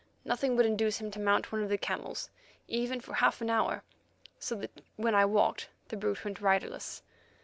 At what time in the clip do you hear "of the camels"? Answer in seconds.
1.61-2.31